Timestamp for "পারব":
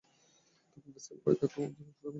1.93-2.09